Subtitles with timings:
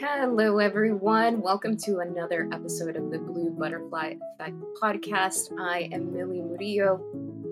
[0.00, 1.42] Hello, everyone.
[1.42, 5.52] Welcome to another episode of the Blue Butterfly Effect podcast.
[5.60, 7.04] I am Milly Murillo.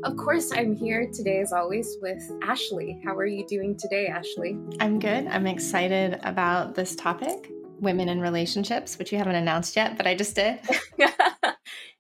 [0.05, 3.03] Of course, I'm here today, as always, with Ashley.
[3.05, 4.57] How are you doing today, Ashley?
[4.81, 5.27] I'm good.
[5.27, 10.15] I'm excited about this topic women in relationships, which you haven't announced yet, but I
[10.15, 10.59] just did.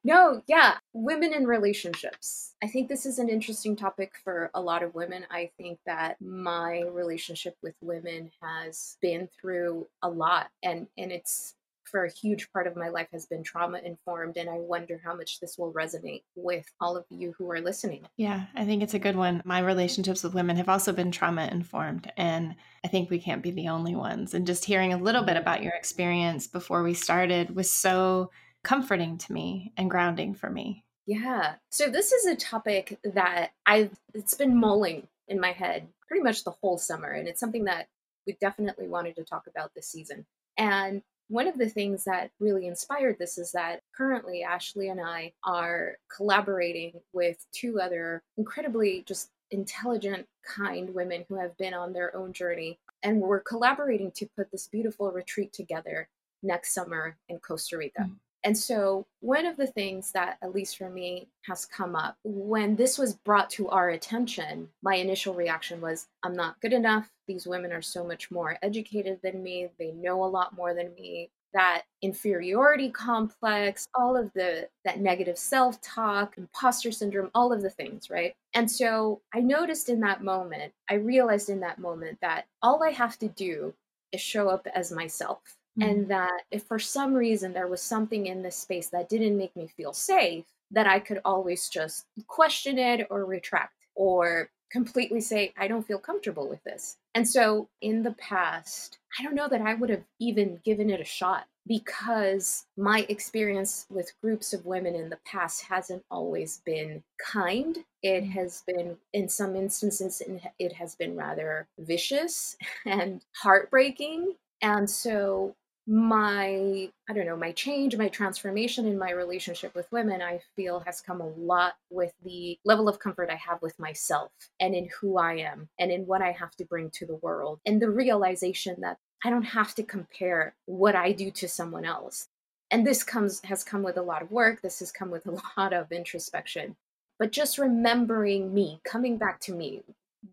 [0.08, 2.54] no, yeah, women in relationships.
[2.62, 5.26] I think this is an interesting topic for a lot of women.
[5.30, 11.54] I think that my relationship with women has been through a lot and and it's
[11.84, 15.14] for a huge part of my life has been trauma informed and i wonder how
[15.16, 18.92] much this will resonate with all of you who are listening yeah i think it's
[18.92, 22.54] a good one my relationships with women have also been trauma informed and
[22.84, 25.62] i think we can't be the only ones and just hearing a little bit about
[25.62, 28.30] your experience before we started was so
[28.62, 31.54] comforting to me and grounding for me yeah.
[31.70, 36.44] So this is a topic that I've it's been mulling in my head pretty much
[36.44, 37.88] the whole summer and it's something that
[38.26, 40.26] we definitely wanted to talk about this season.
[40.58, 45.32] And one of the things that really inspired this is that currently Ashley and I
[45.44, 52.14] are collaborating with two other incredibly just intelligent, kind women who have been on their
[52.14, 52.78] own journey.
[53.02, 56.10] And we're collaborating to put this beautiful retreat together
[56.42, 58.02] next summer in Costa Rica.
[58.02, 58.12] Mm-hmm.
[58.44, 62.76] And so, one of the things that, at least for me, has come up when
[62.76, 67.10] this was brought to our attention, my initial reaction was, I'm not good enough.
[67.26, 69.68] These women are so much more educated than me.
[69.78, 71.30] They know a lot more than me.
[71.52, 78.10] That inferiority complex, all of the that negative self-talk, imposter syndrome, all of the things,
[78.10, 78.34] right?
[78.54, 82.90] And so I noticed in that moment, I realized in that moment that all I
[82.90, 83.74] have to do
[84.12, 85.90] is show up as myself Mm-hmm.
[85.90, 89.54] And that if for some reason there was something in this space that didn't make
[89.56, 95.52] me feel safe, that I could always just question it or retract or completely say,
[95.56, 96.96] I don't feel comfortable with this.
[97.14, 101.00] And so in the past, I don't know that I would have even given it
[101.00, 107.02] a shot because my experience with groups of women in the past hasn't always been
[107.18, 107.78] kind.
[108.02, 108.30] It mm.
[108.32, 110.22] has been, in some instances,
[110.58, 112.56] it has been rather vicious
[112.86, 114.34] and heartbreaking.
[114.62, 115.54] And so
[115.90, 120.80] my i don't know my change my transformation in my relationship with women i feel
[120.80, 124.86] has come a lot with the level of comfort i have with myself and in
[125.00, 127.88] who i am and in what i have to bring to the world and the
[127.88, 132.28] realization that i don't have to compare what i do to someone else.
[132.70, 134.60] And this comes has come with a lot of work.
[134.60, 136.76] This has come with a lot of introspection.
[137.18, 139.82] But just remembering me coming back to me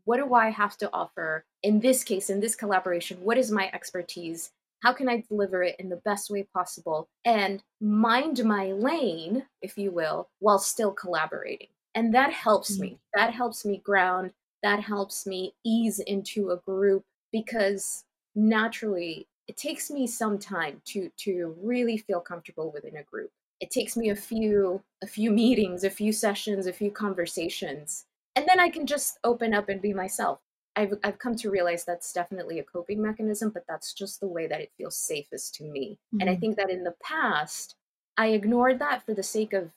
[0.04, 1.46] what do i have to offer?
[1.64, 4.52] In this case in this collaboration what is my expertise
[4.86, 9.80] how can I deliver it in the best way possible and mind my lane, if
[9.80, 11.70] you will, while still collaborating?
[11.96, 12.90] And that helps me.
[12.90, 13.00] Mm.
[13.16, 14.30] That helps me ground.
[14.62, 18.04] That helps me ease into a group because
[18.36, 23.32] naturally it takes me some time to to really feel comfortable within a group.
[23.62, 28.46] It takes me a few a few meetings, a few sessions, a few conversations, and
[28.48, 30.42] then I can just open up and be myself.
[30.76, 34.48] I've, I've come to realize that's definitely a coping mechanism, but that's just the way
[34.48, 35.98] that it feels safest to me.
[36.08, 36.22] Mm-hmm.
[36.22, 36.42] And I mm-hmm.
[36.42, 37.76] think that in the past,
[38.18, 39.72] I ignored that for the sake of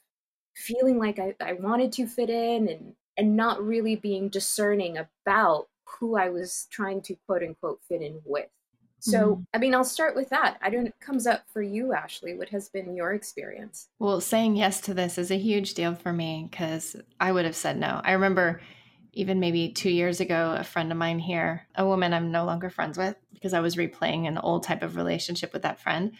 [0.57, 5.69] feeling like I, I wanted to fit in and, and not really being discerning about
[5.99, 8.49] who I was trying to quote unquote fit in with.
[9.01, 9.43] So, mm-hmm.
[9.55, 10.59] I mean, I'll start with that.
[10.61, 12.35] I don't it comes up for you, Ashley.
[12.35, 13.89] What has been your experience?
[14.01, 17.55] Well, saying yes to this is a huge deal for me because I would have
[17.55, 18.01] said no.
[18.03, 18.61] I remember
[19.13, 22.71] even maybe two years ago, a friend of mine here, a woman I'm no longer
[22.71, 26.13] friends with because I was replaying an old type of relationship with that friend.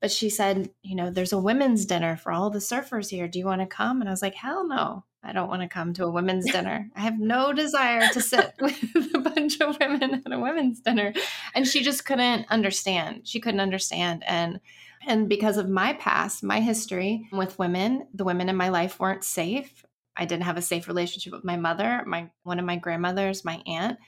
[0.00, 3.28] But she said, You know, there's a women's dinner for all the surfers here.
[3.28, 4.00] Do you want to come?
[4.00, 5.04] And I was like, Hell no.
[5.24, 6.90] I don't want to come to a women's dinner.
[6.96, 11.12] I have no desire to sit with a bunch of women at a women's dinner.
[11.54, 13.28] And she just couldn't understand.
[13.28, 14.24] She couldn't understand.
[14.26, 14.60] And
[15.06, 19.24] and because of my past, my history with women, the women in my life weren't
[19.24, 19.84] safe.
[20.16, 23.62] I didn't have a safe relationship with my mother, my one of my grandmothers, my
[23.66, 23.98] aunt.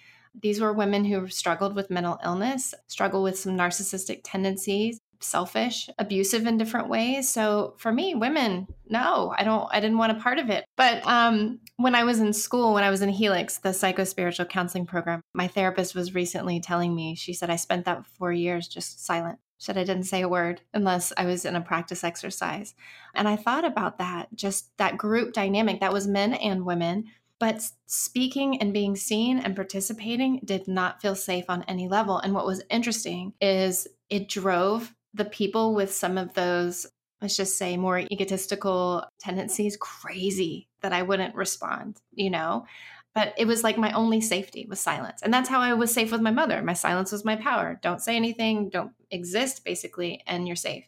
[0.40, 6.46] These were women who struggled with mental illness, struggle with some narcissistic tendencies, selfish, abusive
[6.46, 7.28] in different ways.
[7.28, 10.64] So for me, women, no, I don't I didn't want a part of it.
[10.76, 14.86] But um when I was in school, when I was in Helix, the psychospiritual counseling
[14.86, 19.04] program, my therapist was recently telling me, she said I spent that 4 years just
[19.04, 22.74] silent said I didn't say a word unless I was in a practice exercise.
[23.14, 27.06] And I thought about that, just that group dynamic that was men and women.
[27.38, 32.18] But speaking and being seen and participating did not feel safe on any level.
[32.18, 36.86] And what was interesting is it drove the people with some of those,
[37.20, 42.66] let's just say, more egotistical tendencies crazy that I wouldn't respond, you know?
[43.14, 45.22] But it was like my only safety was silence.
[45.22, 46.62] And that's how I was safe with my mother.
[46.62, 47.78] My silence was my power.
[47.80, 50.84] Don't say anything, don't exist, basically, and you're safe.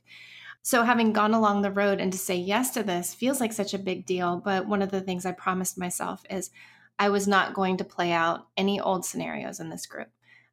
[0.63, 3.73] So, having gone along the road and to say yes to this feels like such
[3.73, 4.43] a big deal.
[4.45, 6.51] But one of the things I promised myself is
[6.99, 10.09] I was not going to play out any old scenarios in this group.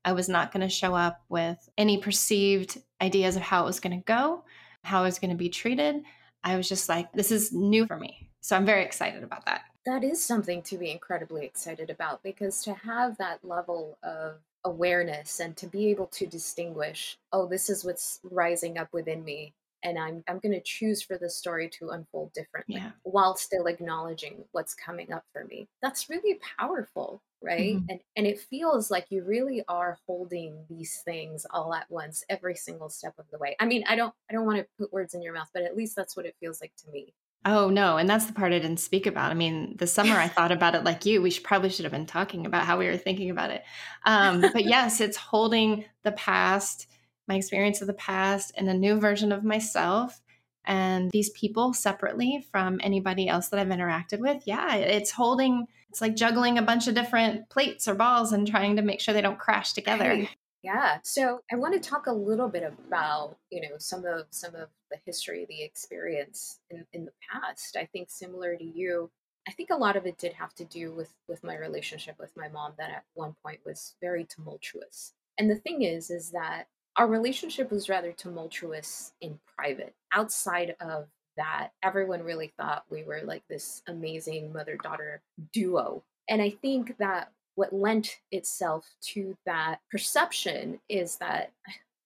[0.05, 3.79] I was not going to show up with any perceived ideas of how it was
[3.79, 4.43] going to go,
[4.83, 6.03] how I was going to be treated.
[6.43, 8.29] I was just like, this is new for me.
[8.41, 9.61] So I'm very excited about that.
[9.85, 15.39] That is something to be incredibly excited about because to have that level of awareness
[15.41, 19.53] and to be able to distinguish, oh, this is what's rising up within me
[19.85, 22.93] and I'm I'm going to choose for the story to unfold differently Yeah.
[23.03, 25.67] while still acknowledging what's coming up for me.
[25.81, 27.81] That's really powerful, right?
[27.81, 27.89] Mhm.
[27.89, 32.55] And and it feels like you really are holding these things all at once every
[32.55, 33.57] single step of the way.
[33.59, 35.75] I mean, I don't I don't want to put words in your mouth, but at
[35.75, 37.13] least that's what it feels like to me.
[37.45, 37.97] Oh, no.
[37.97, 39.31] And that's the part I didn't speak about.
[39.31, 41.21] I mean, the summer I thought about it like you.
[41.21, 43.63] We should, probably should have been talking about how we were thinking about it.
[44.05, 46.87] Um, but yes, it's holding the past,
[47.27, 50.21] my experience of the past, and a new version of myself
[50.65, 54.43] and these people separately from anybody else that I've interacted with.
[54.45, 58.77] Yeah, it's holding, it's like juggling a bunch of different plates or balls and trying
[58.77, 60.09] to make sure they don't crash together.
[60.09, 60.29] Right.
[60.63, 60.99] Yeah.
[61.03, 64.69] So I want to talk a little bit about, you know, some of some of
[64.89, 67.75] the history, the experience in, in the past.
[67.75, 69.11] I think similar to you,
[69.45, 72.31] I think a lot of it did have to do with with my relationship with
[72.37, 75.13] my mom that at one point was very tumultuous.
[75.37, 79.93] And the thing is, is that our relationship was rather tumultuous in private.
[80.13, 85.21] Outside of that, everyone really thought we were like this amazing mother daughter
[85.51, 86.03] duo.
[86.29, 91.51] And I think that what lent itself to that perception is that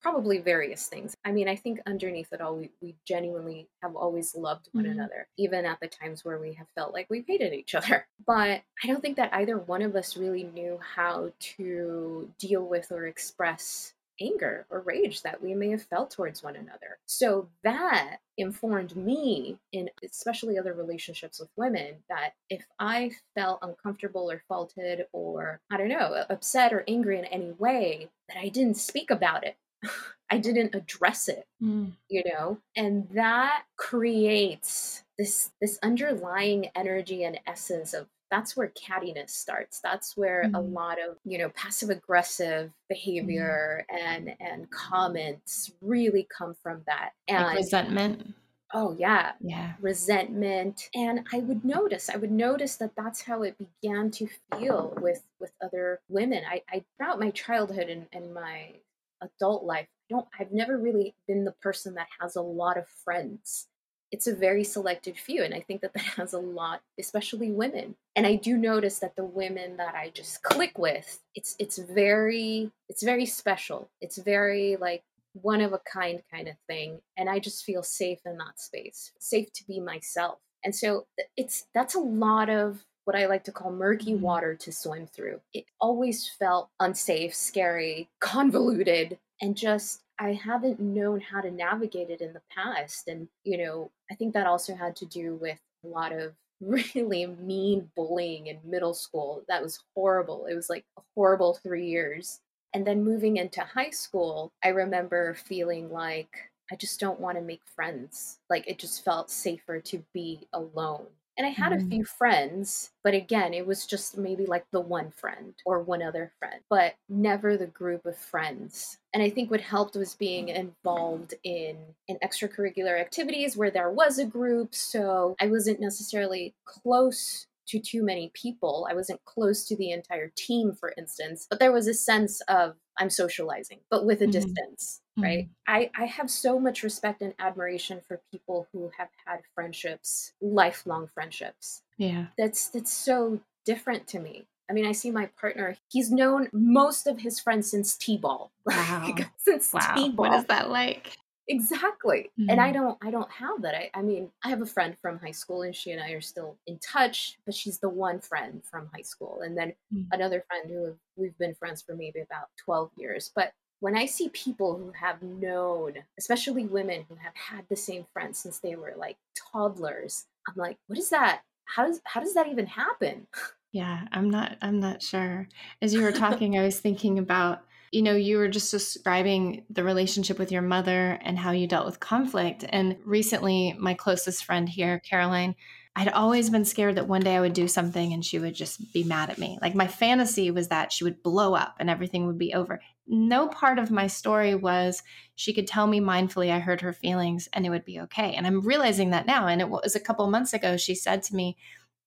[0.02, 1.16] probably various things.
[1.26, 4.92] I mean, I think underneath it all, we, we genuinely have always loved one Mhm.
[4.92, 8.08] another, even at the times where we have felt like we hated each other.
[8.26, 12.92] But I don't think that either one of us really knew how to deal with
[12.92, 16.98] or express anger or rage that we may have felt towards one another.
[17.06, 24.30] So that informed me in especially other relationships with women that if I felt uncomfortable
[24.32, 28.78] or faulted or I don't know, upset or angry in any way, that I didn't
[28.78, 29.58] speak about it.
[30.30, 31.94] I didn't address it Mm.
[32.10, 39.30] you know and that creates this this underlying energy and essence of that's where cattiness
[39.32, 39.80] starts.
[39.80, 40.74] That's where a Mhm.
[40.74, 47.12] lot of you know passive aggressive behavior and and comments really come from that.
[47.30, 48.34] Like and resentment.
[48.74, 49.34] oh yeah.
[49.40, 49.74] Yeah.
[49.80, 50.90] resentment.
[50.94, 54.28] And i would notice i would notice that that's how it began to
[54.58, 56.44] feel with with other women.
[56.50, 58.74] I, I throughout my childhood and, and my
[59.22, 63.68] adult life don't i've never really been the person that has a lot of friends
[64.12, 67.96] it's a very selected few and i think that that has a lot especially women.
[68.16, 72.72] And i do notice that the women that i just click with it's it's very
[72.90, 73.90] it's very special.
[74.02, 78.20] It's very like one of a kind kind of thing and i just feel safe
[78.26, 80.40] in that space safe to be myself.
[80.64, 81.06] And so
[81.36, 84.22] it's that's a lot of what i like to call murky Mhm.
[84.22, 85.40] water to swim through.
[85.54, 92.22] It always felt unsafe scary convoluted and just i haven't known how to navigate it
[92.22, 95.88] in the past and you know i think that also had to do with a
[95.88, 101.02] lot of really mean bullying in middle school that was horrible it was like a
[101.16, 102.40] horrible three years
[102.74, 107.44] and then moving into high school, I remember feeling like I just don't want to
[107.44, 108.40] make friends.
[108.50, 111.08] Like it just felt safer to be alone.
[111.38, 111.92] And I had a Mhm.
[111.92, 116.34] few friends, but again, it was just maybe like the one friend or one other
[116.40, 118.98] friend, but never the group of friends.
[119.14, 124.18] And I think what helped was being involved in in extracurricular activities where there was
[124.18, 128.88] a group, so I wasn't necessarily close to too many people.
[128.90, 132.78] I wasn't close to the entire team, for instance, but there was a sense of
[133.00, 134.32] I'm socializing, but with a Mhm.
[134.32, 135.50] distance, right?
[135.68, 141.08] I, I have so much respect and admiration for people who have had friendships, lifelong
[141.14, 141.84] friendships.
[141.98, 142.28] Yeah.
[142.38, 144.48] That's that's so different to me.
[144.70, 148.52] I mean, I see my partner, he's known most of his friends since T-ball.
[148.66, 149.16] Wow.
[149.38, 149.96] Since Wow.
[149.96, 150.30] T-ball.
[150.30, 151.18] What is that like?
[151.48, 152.32] Exactly.
[152.50, 152.74] And I Mhm.
[152.74, 153.76] don't I don't have that.
[153.76, 156.22] I, I mean, I have a friend from high school and she and I are
[156.22, 159.42] still in touch, but she's the one friend from high school.
[159.42, 160.12] And then Mm.
[160.12, 163.32] another friend who have, we've been friends for maybe about 12 years.
[163.34, 168.06] But when I see people who have known, especially women who have had the same
[168.14, 171.44] friends since they were like toddlers, I'm like, what is that?
[171.66, 173.28] How does how does that even happen?
[173.72, 175.48] Yeah, I'm not I'm not sure.
[175.82, 179.84] As you were talking, I was thinking about, you know, you were just describing the
[179.84, 182.66] relationship with your mother and how you dealt with conflict.
[182.68, 185.56] And recently, my closest friend here, Caroline,
[185.96, 188.94] I'd always been scared that one day I would do something and she would just
[188.94, 189.58] be mad at me.
[189.64, 192.80] Like my fantasy was that she would blow up and everything would be over.
[193.08, 195.02] No part of my story was
[195.34, 198.36] she could tell me mindfully I heard her feelings and it would be okay.
[198.36, 199.48] And I'm realizing that now.
[199.48, 201.58] And it was a couple months ago, she said to me,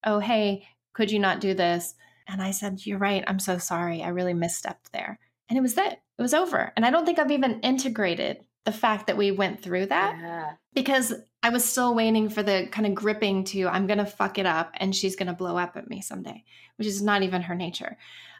[0.04, 1.94] Oh, hey, could you not do this?
[2.28, 3.24] And I said, You're right.
[3.26, 4.04] I'm so sorry.
[4.04, 5.18] I really misstepped there.
[5.50, 6.00] And it was that.
[6.18, 6.72] It was over.
[6.76, 10.52] And I don't think I've even integrated the fact that we went through that yeah.
[10.74, 14.38] because I was still waiting for the kind of gripping to I'm going to fuck
[14.38, 16.44] it up and she's going to blow up at me someday,
[16.76, 17.96] which is not even her nature.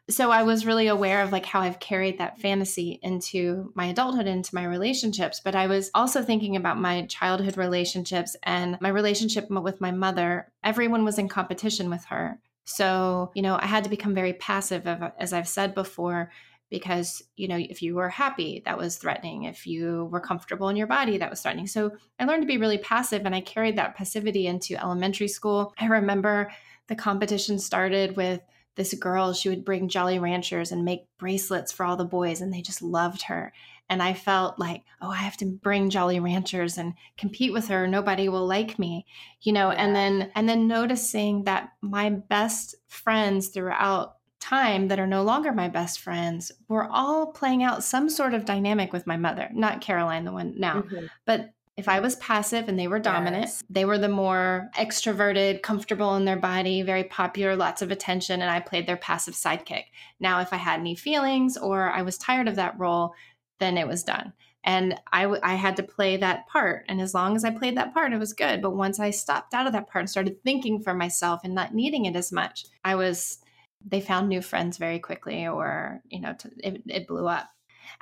[0.08, 4.26] So I was really aware of like how I've carried that fantasy into my adulthood
[4.26, 9.48] into my relationships, but I was also thinking about my childhood relationships and my relationship
[9.50, 10.52] with my mother.
[10.64, 12.40] Everyone was in competition with her.
[12.64, 16.30] So, you know, I had to become very passive as I've said before
[16.70, 19.44] because you know if you were happy that was threatening.
[19.44, 21.66] If you were comfortable in your body that was threatening.
[21.66, 25.74] So i learned to be really passive and i carried that passivity into elementary school.
[25.78, 26.50] I remember
[26.86, 28.40] the competition started with
[28.76, 29.32] this girl.
[29.32, 32.82] She would bring jolly ranchers and make bracelets for all the boys and they just
[32.82, 33.52] loved her.
[33.88, 37.88] And i felt like oh i have to bring jolly ranchers and compete with her.
[37.88, 39.06] Nobody will like me
[39.42, 39.72] you know?
[39.72, 39.82] Yeah.
[39.84, 45.52] and then and then noticing that my best friends throughout time that are no longer
[45.52, 49.80] my best friends were all playing out some sort of dynamic with my mother, not
[49.80, 51.06] Caroline, the one now, mm-hmm.
[51.26, 53.64] but if I was passive and they were dominant, yes.
[53.70, 58.50] they were the more extroverted, comfortable in their body, very popular, lots of attention, and
[58.50, 59.84] I played their passive sidekick.
[60.18, 63.14] Now, if I had any feelings or I was tired of that role,
[63.60, 64.34] then it was done.
[64.62, 66.84] And I, w- I had to play that part.
[66.86, 68.60] And as long as I played that part, it was good.
[68.60, 71.74] But once I stopped out of that part and started thinking for myself and not
[71.74, 73.38] needing it as much, I was
[73.84, 77.48] they found new friends very quickly or you know to, it, it blew up.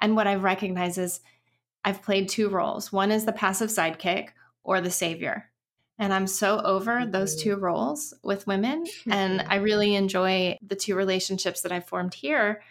[0.00, 1.20] And what i've recognized is
[1.84, 2.92] i've played two roles.
[2.92, 4.30] One is the passive sidekick
[4.62, 5.50] or the savior.
[5.98, 7.64] And i'm so over those two mm-hmm.
[7.64, 12.62] roles with women and i really enjoy the two relationships that i've formed here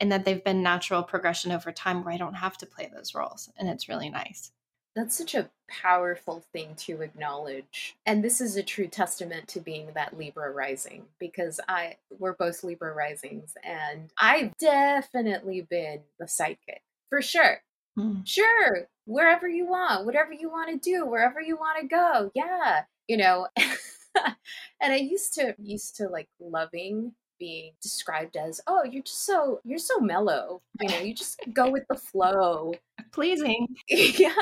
[0.00, 3.14] and that they've been natural progression over time where i don't have to play those
[3.14, 4.52] roles and it's really nice
[4.94, 7.96] that's such a powerful thing to acknowledge.
[8.06, 12.62] And this is a true testament to being that Libra rising because I we're both
[12.64, 16.82] Libra risings and I've definitely been the sidekick.
[17.10, 17.62] For sure.
[17.98, 18.26] Mm.
[18.26, 22.30] Sure, wherever you want, whatever you want to do, wherever you want to go.
[22.34, 23.46] Yeah, you know.
[23.56, 29.60] and I used to used to like loving being described as, "Oh, you're just so
[29.64, 30.62] you're so mellow.
[30.80, 32.74] You know, you just go with the flow."
[33.12, 33.68] Pleasing.
[33.88, 34.34] yeah.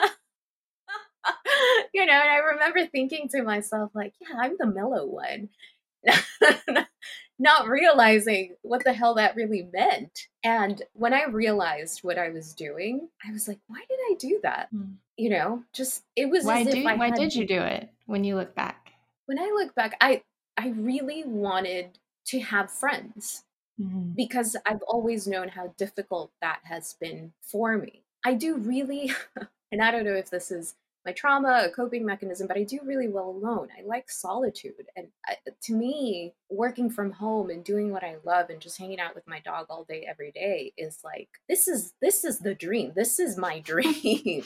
[1.94, 5.48] you know, and I remember thinking to myself, like, yeah, I'm the mellow one.
[7.38, 10.26] Not realizing what the hell that really meant.
[10.44, 14.40] And when I realized what I was doing, I was like, why did I do
[14.42, 14.68] that?
[14.70, 14.92] Hmm.
[15.16, 18.54] You know, just it was why, do, why did you do it when you look
[18.54, 18.92] back?
[19.26, 20.22] When I look back, I
[20.56, 23.44] I really wanted to have friends
[23.80, 24.12] mm-hmm.
[24.16, 28.04] because I've always known how difficult that has been for me.
[28.24, 29.12] I do really,
[29.72, 30.74] and I don't know if this is
[31.04, 33.68] my trauma, a coping mechanism, but I do really well alone.
[33.76, 34.86] I like solitude.
[34.96, 39.00] And I, to me, working from home and doing what I love and just hanging
[39.00, 42.54] out with my dog all day every day is like this is this is the
[42.54, 42.92] dream.
[42.94, 44.44] This is my dream.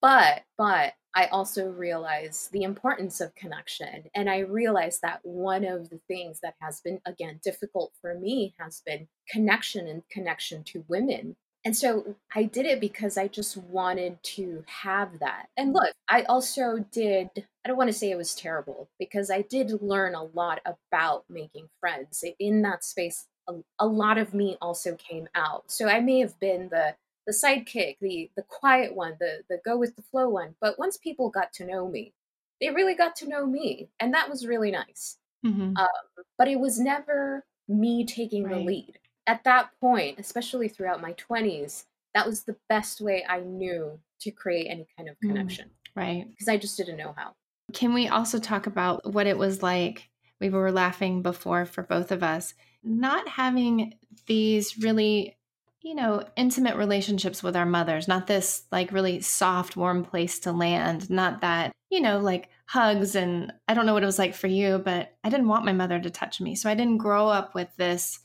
[0.00, 4.04] but but I also realize the importance of connection.
[4.14, 8.54] And I realize that one of the things that has been, again, difficult for me
[8.60, 13.56] has been connection and connection to women and so I did it because I just
[13.56, 15.46] wanted to have that.
[15.56, 19.42] And look, I also did, I don't want to say it was terrible because I
[19.42, 22.24] did learn a lot about making friends.
[22.38, 25.70] In that space, a, a lot of me also came out.
[25.70, 26.94] So I may have been the
[27.26, 30.54] the sidekick, the the quiet one, the the go with the flow one.
[30.60, 32.14] But once people got to know me,
[32.60, 35.18] they really got to know me, and that was really nice.
[35.44, 35.76] Mm-hmm.
[35.76, 38.54] Um, but it was never me taking right.
[38.54, 38.99] the lead
[39.30, 41.84] at that point, especially throughout my 20s,
[42.14, 45.66] that was the best way I knew to create any kind of mm, connection.
[45.68, 46.28] Mm, right.
[46.28, 47.34] Because I just didn't know how.
[47.72, 50.10] Can we also talk about what it was like?
[50.40, 53.94] We were laughing before for both of us, not having
[54.26, 55.36] these really,
[55.80, 60.50] you know, intimate relationships with our mothers, not this like really soft, warm place to
[60.50, 63.14] land, not that, you know, like hugs.
[63.14, 65.72] And I don't know what it was like for you, but I didn't want my
[65.72, 66.56] mother to touch me.
[66.56, 68.18] So I didn't grow up with this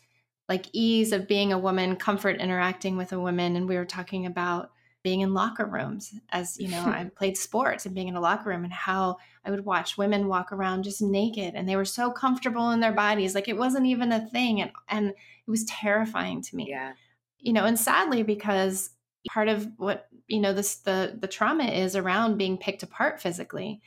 [0.47, 3.55] like ease of being a woman, comfort interacting with a woman.
[3.55, 4.71] And we were talking about
[5.05, 8.49] being in locker rooms as you know i played sports and being in a locker
[8.49, 12.09] room and how i would watch women walk around just naked and they were so
[12.09, 15.15] comfortable in their bodies like it wasn't even a thing and and it
[15.51, 16.93] was terrifying to me yeah
[17.37, 18.89] you know and sadly because
[19.29, 23.79] part of what you know this the the trauma is around being picked apart physically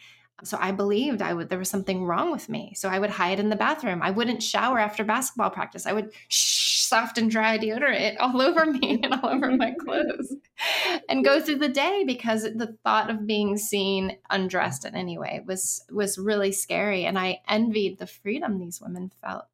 [0.45, 2.73] So I believed I would there was something wrong with me.
[2.77, 4.03] So I would hide in the bathroom.
[4.03, 5.87] I wouldn't shower after basketball practice.
[5.87, 10.35] I would shh, soft and dry deodorant all over me and all over my clothes
[11.09, 15.43] and go through the day because the thought of being seen undressed in any way
[15.47, 19.47] was was really scary and I envied the freedom these women felt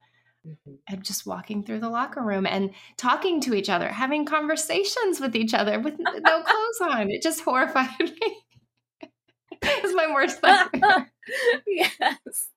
[0.46, 0.74] mm-hmm.
[0.88, 5.34] and just walking through the locker room and talking to each other, having conversations with
[5.34, 7.10] each other with no clothes on.
[7.10, 8.43] It just horrified me.
[9.84, 11.12] it's my worst nightmare.
[11.66, 12.48] yes.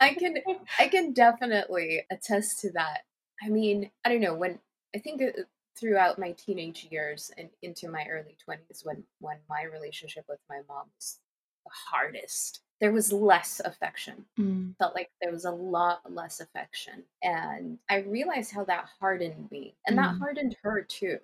[0.00, 0.36] I can
[0.78, 3.00] I can definitely attest to that.
[3.42, 4.58] I mean, I don't know when
[4.94, 5.42] I think uh,
[5.78, 10.60] throughout my teenage years and into my early 20s when when my relationship with my
[10.68, 11.18] mom was
[11.64, 14.76] the hardest there was less affection mm.
[14.78, 19.74] felt like there was a lot less affection and i realized how that hardened me
[19.86, 20.02] and mm.
[20.02, 21.18] that hardened her too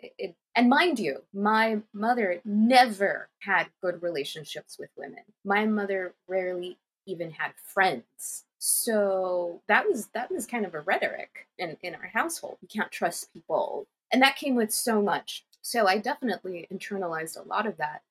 [0.00, 5.22] it, and mind you my mother never had good relationships with women.
[5.44, 8.44] My mother rarely even had friends.
[8.58, 12.58] So that was that was kind of a rhetoric in in our household.
[12.60, 13.86] You can't trust people.
[14.12, 15.44] And that came with so much.
[15.60, 18.02] So i definitely internalized a lot of that.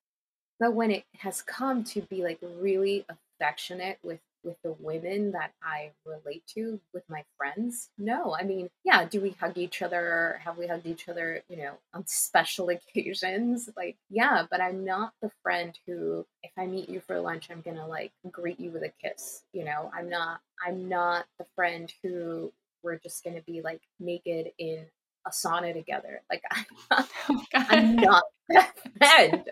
[0.59, 5.51] But when it has come to be like really affectionate with with the women that
[5.63, 8.35] I relate to with my friends, no.
[8.39, 10.39] I mean, yeah, do we hug each other?
[10.43, 13.69] Have we hugged each other, you know, on special occasions?
[13.75, 17.61] Like, yeah, but I'm not the friend who if I meet you for lunch, I'm
[17.61, 19.91] going to like greet you with a kiss, you know?
[19.93, 22.51] I'm not I'm not the friend who
[22.83, 24.85] we're just going to be like naked in
[25.25, 26.21] a sauna together.
[26.29, 29.43] Like I'm not, oh, I'm not that friend.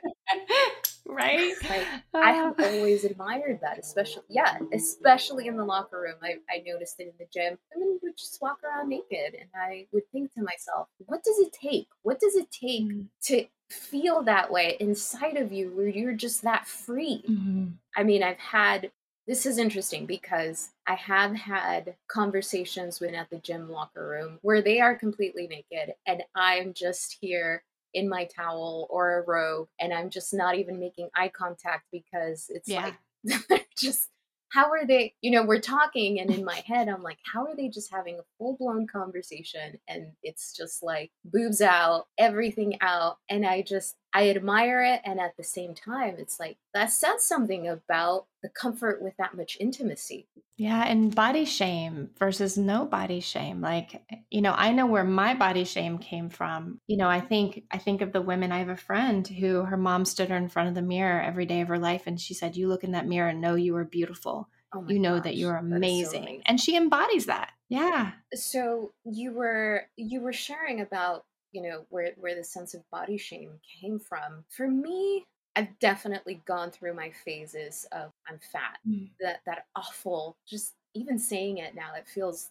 [1.06, 1.54] Right?
[1.70, 2.64] Like I have uh.
[2.64, 6.16] always admired that, especially yeah, especially in the locker room.
[6.22, 7.58] I, I noticed it in the gym.
[7.74, 11.54] Women would just walk around naked, and I would think to myself, what does it
[11.54, 11.88] take?
[12.04, 13.08] What does it take mm.
[13.24, 17.24] to feel that way inside of you, where you're just that free?
[17.28, 17.66] Mm-hmm.
[17.96, 18.92] I mean, I've had.
[19.28, 24.62] This is interesting because I have had conversations when at the gym locker room where
[24.62, 27.64] they are completely naked and I'm just here
[27.96, 32.46] in my towel or a robe and I'm just not even making eye contact because
[32.50, 32.92] it's yeah.
[33.24, 34.10] like just
[34.56, 37.56] how are they you know we're talking and in my head i'm like how are
[37.56, 43.46] they just having a full-blown conversation and it's just like boobs out everything out and
[43.46, 47.68] i just i admire it and at the same time it's like that says something
[47.68, 53.62] about the comfort with that much intimacy yeah and body shame versus no body shame
[53.62, 54.02] like
[54.32, 57.78] you know i know where my body shame came from you know i think i
[57.78, 60.70] think of the women i have a friend who her mom stood her in front
[60.70, 63.08] of the mirror every day of her life and she said you look in that
[63.08, 66.06] mirror and know you are beautiful Oh you know gosh, that you're amazing.
[66.06, 66.44] So amazing.
[66.46, 67.52] And she embodies that.
[67.70, 68.12] Yeah.
[68.34, 71.26] So you were you were sharing about,
[71.56, 74.44] you know, where where the sense of body shame came from.
[74.50, 75.24] For me,
[75.56, 78.80] I've definitely gone through my phases of I'm fat.
[78.88, 79.10] Mm.
[79.22, 82.50] That that awful just even saying it now it feels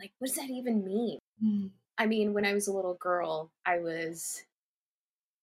[0.00, 1.18] like what does that even mean?
[1.44, 1.70] Mm.
[1.98, 4.44] I mean, when I was a little girl, I was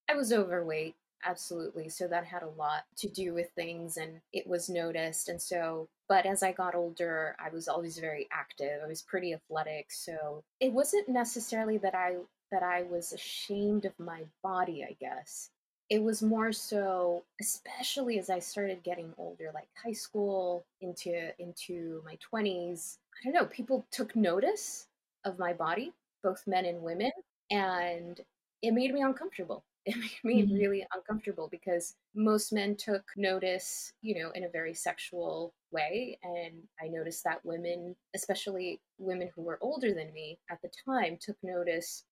[0.09, 4.45] I was overweight absolutely so that had a lot to do with things and it
[4.45, 8.87] was noticed and so but as i got older i was always very active i
[8.87, 12.15] was pretty athletic so it wasn't necessarily that i
[12.53, 15.49] that i was ashamed of my body i guess
[15.89, 22.01] it was more so especially as i started getting older like high school into into
[22.05, 24.87] my 20s i don't know people took notice
[25.25, 25.91] of my body
[26.23, 27.11] both men and women
[27.51, 28.21] and
[28.61, 30.55] it made me uncomfortable it made me mm-hmm.
[30.55, 36.17] really uncomfortable because most men took notice, you know, in a very sexual way.
[36.23, 41.17] And I noticed that women, especially women who were older than me at the time,
[41.19, 42.05] took notice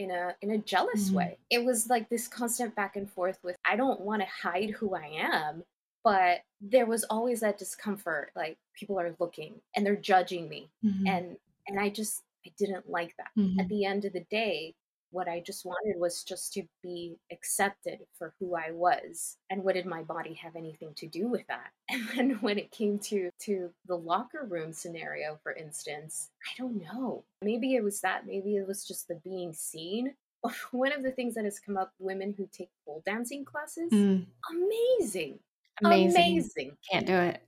[0.00, 1.16] in a in a jealous mm-hmm.
[1.16, 1.38] way.
[1.50, 4.94] It was like this constant back and forth with I don't want to hide who
[4.94, 5.62] I am,
[6.02, 10.70] but there was always that discomfort like people are looking and they're judging me.
[10.84, 11.06] Mm-hmm.
[11.06, 11.36] And
[11.68, 13.28] and I just I didn't like that.
[13.36, 13.68] At mm-hmm.
[13.68, 14.74] the end of the day,
[15.10, 19.36] what I just wanted was just to be accepted for who I was.
[19.50, 21.70] And what did my body have anything to do with that?
[21.90, 26.80] And then when it came to to the locker room scenario, for instance, I don't
[26.80, 27.24] know.
[27.42, 30.14] Maybe it was that, maybe it was just the being seen.
[30.70, 34.24] One of the things that has come up, women who take pole dancing classes, mm.
[34.50, 35.38] amazing.
[35.82, 36.10] Amazing.
[36.10, 36.76] Amazing.
[36.90, 37.42] Can't do it.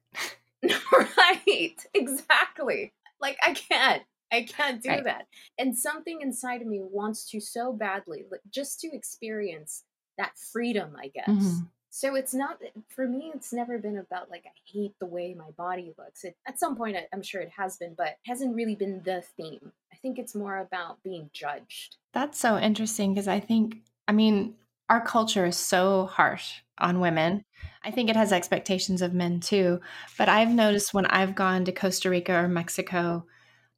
[1.16, 1.86] right.
[1.94, 2.92] Exactly.
[3.20, 4.02] Like I can't.
[4.32, 5.04] I can't do right.
[5.04, 5.26] that.
[5.58, 9.84] And something inside of me wants to so badly, just to experience
[10.18, 11.28] that freedom, I guess.
[11.28, 11.64] Mm-hmm.
[11.90, 13.32] So it's not for me.
[13.34, 16.24] It's never been about like I hate the way my body looks.
[16.24, 19.22] It, at some point, I, I'm sure it has been, but hasn't really been the
[19.36, 19.72] theme.
[19.92, 21.96] I think it's more about being judged.
[22.14, 23.76] That's so interesting because I think,
[24.08, 24.54] I mean,
[24.88, 27.44] our culture is so harsh on women.
[27.84, 29.80] I think it has expectations of men too.
[30.16, 33.26] But I've noticed when I've gone to Costa Rica or Mexico,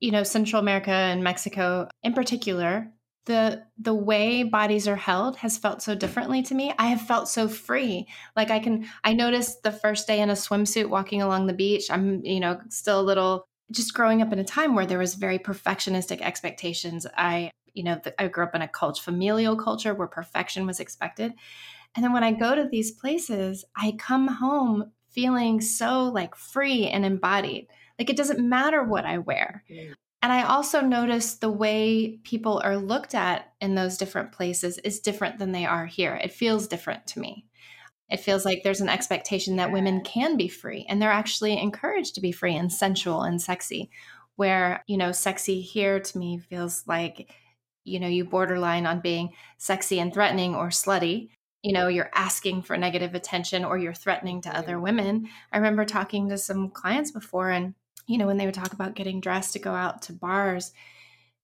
[0.04, 2.92] you know, Central America and Mexico in particular,
[3.24, 6.74] the the way bodies are held has felt so differently to me.
[6.78, 8.06] I have felt so free.
[8.36, 11.90] Like I can I noticed the first day in a swimsuit walking along the beach.
[11.90, 15.14] I'm, you know, still a little just growing up in a time where there was
[15.14, 17.06] very perfectionistic expectations.
[17.16, 21.32] I, you know, I grew up in a culture, familial culture where perfection was expected.
[21.96, 26.88] And then when I go to these places, I come home feeling so like free
[26.88, 27.68] and embodied.
[27.98, 29.64] Like it doesn't matter what I wear.
[29.70, 29.94] Mm.
[30.24, 35.00] And I also notice the way people are looked at in those different places is
[35.00, 36.14] different than they are here.
[36.14, 37.44] It feels different to me.
[38.08, 42.14] It feels like there's an expectation that women can be free and they're actually encouraged
[42.14, 43.90] to be free and sensual and sexy.
[44.36, 47.30] Where, you know, sexy here to me feels like,
[47.84, 51.28] you know, you borderline on being sexy and threatening or slutty
[51.62, 55.86] you know you're asking for negative attention or you're threatening to other women i remember
[55.86, 57.74] talking to some clients before and
[58.06, 60.72] you know when they would talk about getting dressed to go out to bars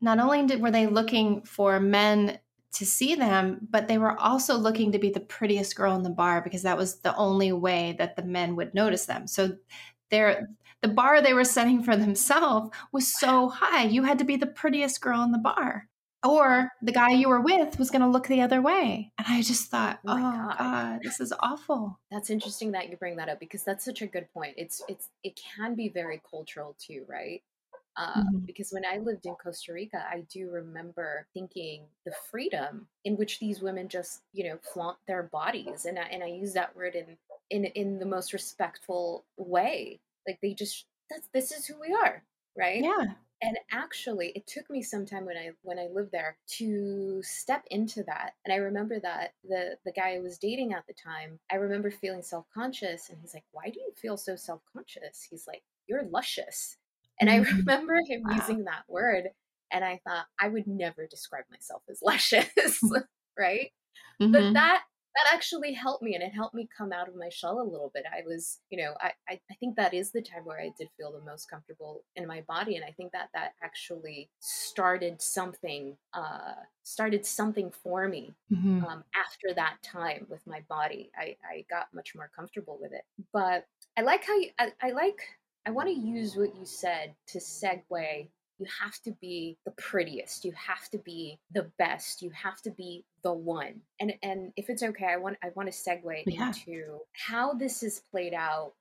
[0.01, 2.39] not only did were they looking for men
[2.73, 6.11] to see them but they were also looking to be the prettiest girl in the
[6.11, 9.27] bar because that was the only way that the men would notice them.
[9.27, 9.57] So
[10.11, 10.49] they're
[10.83, 14.47] the bar they were setting for themselves was so high you had to be the
[14.47, 15.90] prettiest girl in the bar
[16.25, 19.11] or the guy you were with was going to look the other way.
[19.19, 20.59] And I just thought, oh, oh God.
[20.59, 21.01] God.
[21.03, 21.99] this is awful.
[22.11, 24.55] That's interesting that you bring that up because that's such a good point.
[24.57, 27.43] It's it's it can be very cultural too, right?
[27.97, 28.39] Uh, mm-hmm.
[28.47, 33.41] Because when I lived in Costa Rica, I do remember thinking the freedom in which
[33.41, 36.95] these women just, you know, flaunt their bodies, and I, and I use that word
[36.95, 37.17] in
[37.51, 40.01] in in the most respectful way.
[40.29, 42.23] Like they just that's this is who we are,
[42.57, 42.83] right?
[42.83, 47.21] Yeah and actually it took me some time when i when i lived there to
[47.23, 50.95] step into that and i remember that the the guy i was dating at the
[50.95, 55.47] time i remember feeling self-conscious and he's like why do you feel so self-conscious he's
[55.47, 56.77] like you're luscious
[57.21, 57.57] and i mm-hmm.
[57.59, 58.37] remember him wow.
[58.37, 59.29] using that word
[59.71, 62.51] and i thought i would never describe myself as luscious
[63.39, 63.71] right
[64.21, 64.33] mm-hmm.
[64.33, 64.83] but that
[65.15, 67.91] that actually helped me and it helped me come out of my shell a little
[67.95, 68.05] bit.
[68.11, 70.89] I was you know I, I, I think that is the time where i did
[70.97, 75.97] feel the most comfortable in my body and i think that that actually started something
[76.15, 78.85] uh started something for me mm-hmm.
[78.85, 81.11] um, after that time with my body.
[81.17, 83.05] I, I got much more comfortable with it.
[83.33, 85.21] But i like how you i, I like
[85.67, 88.29] i want to use what you said to segue
[88.61, 90.45] you have to be the prettiest.
[90.45, 92.21] You have to be the best.
[92.21, 93.81] You have to be the one.
[93.99, 96.49] And and if it's okay i want i want to segue yeah.
[96.49, 98.73] into how this is played out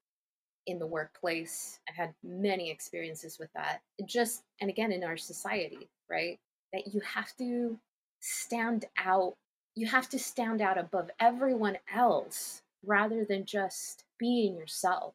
[0.67, 1.79] in the workplace.
[1.89, 3.81] I've had many experiences with that.
[4.05, 6.39] Just and again in our society right?
[6.73, 7.79] That you have to
[8.19, 9.35] stand out
[9.75, 15.13] you have to stand out above everyone else rather than just being yourself.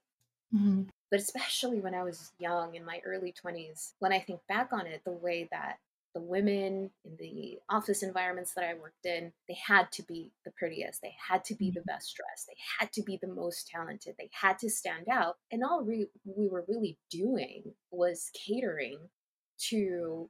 [0.55, 4.71] Mm-hmm but especially when I was young in my early 20s, when I think back
[4.73, 5.77] on it, the way that
[6.13, 10.51] the women in the office environments that I worked in, they had to be the
[10.59, 11.87] prettiest, they had to be the mm-hmm.
[11.87, 15.37] best dressed, they had to be the most talented, they had to stand out.
[15.53, 18.99] And all re- we were really doing was catering
[19.69, 20.29] to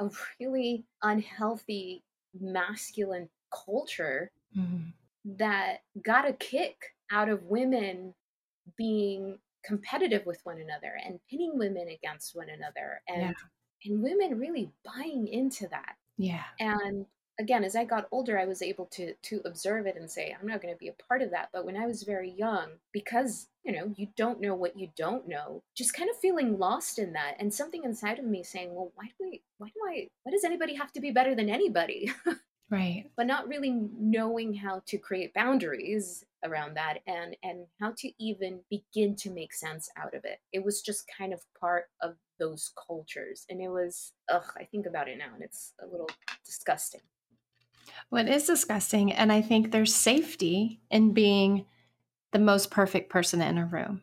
[0.00, 2.02] a really unhealthy
[2.40, 4.88] masculine culture mm-hmm.
[5.38, 6.76] that got a kick
[7.12, 8.14] out of women
[8.76, 13.32] being competitive with one another and pinning women against one another and yeah.
[13.84, 15.96] and women really buying into that.
[16.16, 16.44] Yeah.
[16.60, 17.06] And
[17.38, 20.46] again as i got older i was able to to observe it and say i'm
[20.46, 21.50] not going to be a part of that.
[21.52, 25.28] But when i was very young because you know you don't know what you don't
[25.28, 28.90] know just kind of feeling lost in that and something inside of me saying well
[28.94, 32.10] why do we why do i why does anybody have to be better than anybody?
[32.70, 33.10] Right.
[33.16, 38.60] But not really knowing how to create boundaries around that and and how to even
[38.70, 40.38] begin to make sense out of it.
[40.52, 44.84] It was just kind of part of those cultures and it was ugh i think
[44.84, 46.08] about it now and it's a little
[46.44, 47.00] disgusting.
[48.10, 51.64] Well it is disgusting and i think there's safety in being
[52.32, 54.02] the most perfect person in a room.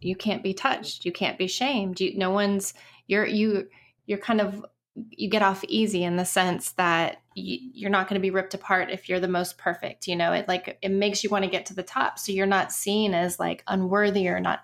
[0.00, 2.74] You can't be touched you can't be shamed you no one's
[3.06, 3.68] you're you
[4.06, 8.20] you're kind of you get off easy in the sense that you, are not going
[8.20, 10.32] to be ripped apart if you're the most perfect you know?
[10.32, 13.14] It like it makes you want to get to the top so you're not seen
[13.14, 14.60] as like unworthy or not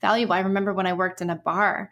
[0.00, 0.34] valuable.
[0.34, 1.90] I remember when i worked in a bar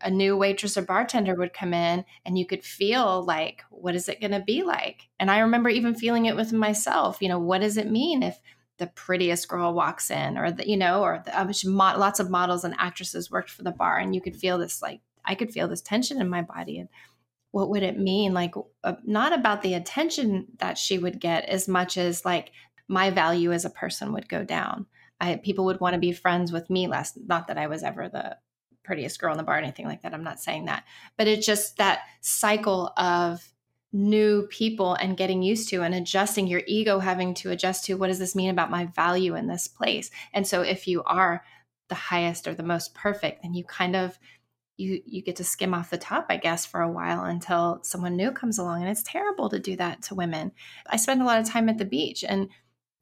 [0.00, 4.08] a new waitress or bartender would come in and you could feel like what is
[4.08, 5.08] it going to be like?
[5.20, 8.40] And i remember even feeling it with myself you know what does it mean if
[8.78, 12.64] the prettiest girl walks in or the you know or the, um, lots of models
[12.64, 15.68] and actresses worked for the bar and you could feel this like I could feel
[15.68, 16.78] this tension in my body.
[16.78, 16.88] And
[17.50, 18.34] what would it mean?
[18.34, 18.54] Like,
[18.84, 22.52] uh, not about the attention that she would get as much as like
[22.88, 24.86] my value as a person would go down.
[25.20, 27.16] I, people would want to be friends with me less.
[27.16, 28.36] Not that I was ever the
[28.84, 30.14] prettiest girl in the bar or anything like that.
[30.14, 30.84] I'm not saying that.
[31.16, 33.46] But it's just that cycle of
[33.92, 38.08] new people and getting used to and adjusting your ego having to adjust to what
[38.08, 41.42] does this mean about my value in this place and so if you are
[41.88, 44.18] the highest or the most perfect then you kind of
[44.78, 48.16] you you get to skim off the top i guess for a while until someone
[48.16, 50.50] new comes along and it's terrible to do that to women
[50.86, 52.48] i spend a lot of time at the beach and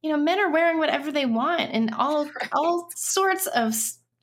[0.03, 2.49] you know men are wearing whatever they want and all right.
[2.53, 3.75] all sorts of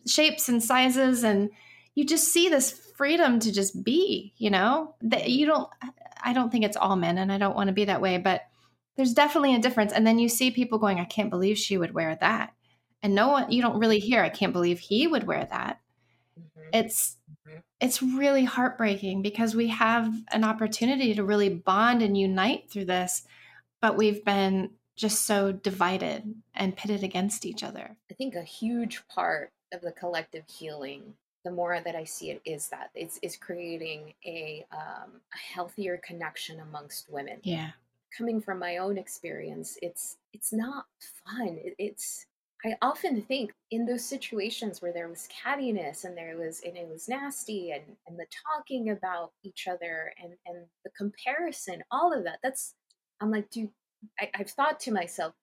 [0.06, 1.50] shapes and sizes and
[1.96, 5.70] you just see this freedom to just be you know that you don't
[6.24, 8.42] I don't think it's all men, and I don't want to be that way, but
[8.96, 9.92] there's definitely a difference.
[9.92, 12.54] And then you see people going, I can't believe she would wear that.
[13.02, 15.82] And no one, you don't really hear, I can't believe he would wear that.
[16.40, 16.70] Mm-hmm.
[16.74, 17.23] It's, mm-hmm.
[17.80, 23.24] It's really heartbreaking because we have an opportunity to really bond and unite through this,
[23.82, 27.98] but we've been just so divided and pitted against each other.
[28.10, 32.42] I think a huge part of the collective healing the more that I see it
[32.46, 37.40] is that it's, it's creating a, um, a healthier connection amongst women.
[37.44, 37.72] Yeah.
[38.18, 40.86] Coming from my own experience, it's it's not
[41.26, 41.58] fun.
[41.64, 42.28] It, it's
[42.66, 46.88] I often think in those situations where there was cattiness and there was and it
[46.88, 52.24] was nasty and and the talking about each other and and the comparison, all of
[52.24, 52.40] that.
[52.44, 52.76] That's
[53.22, 53.70] I'm like, do
[54.20, 55.34] I, I've thought to myself,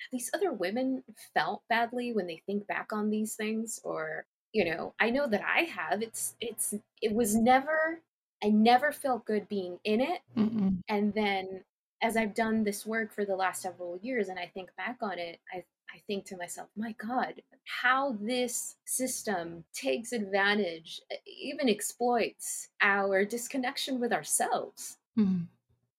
[0.00, 1.02] have these other women
[1.34, 5.42] felt badly when they think back on these things or you know i know that
[5.44, 8.00] i have it's it's it was never
[8.42, 10.78] i never felt good being in it Mm-mm.
[10.88, 11.62] and then
[12.02, 15.18] as i've done this work for the last several years and i think back on
[15.18, 15.62] it i
[15.94, 24.00] I think to myself, my God, how this system takes advantage, even exploits our disconnection
[24.00, 24.98] with ourselves.
[25.18, 25.44] Mm-hmm.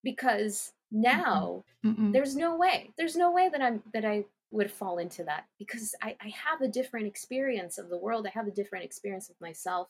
[0.02, 2.12] Because now Mm-mm.
[2.12, 5.94] there's no way, there's no way that I'm that I would fall into that because
[6.02, 8.26] I, I have a different experience of the world.
[8.26, 9.88] I have a different experience of myself,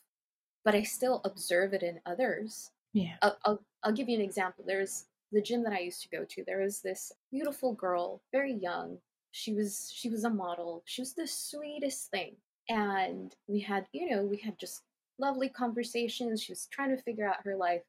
[0.63, 2.71] but I still observe it in others.
[2.93, 3.15] Yeah.
[3.21, 4.63] I'll, I'll, I'll give you an example.
[4.65, 6.43] There's the gym that I used to go to.
[6.45, 8.99] There was this beautiful girl, very young.
[9.33, 10.83] She was she was a model.
[10.85, 12.35] She was the sweetest thing.
[12.69, 14.83] And we had, you know, we had just
[15.19, 16.41] lovely conversations.
[16.41, 17.81] She was trying to figure out her life.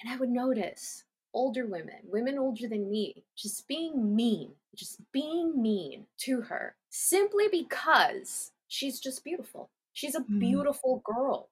[0.00, 5.60] And I would notice older women, women older than me, just being mean, just being
[5.60, 9.70] mean to her simply because she's just beautiful.
[9.94, 10.38] She's a mm-hmm.
[10.38, 11.48] beautiful girl.